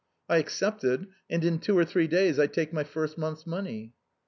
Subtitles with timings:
[0.27, 3.93] I accepted, and in two or three days I take my first month's money."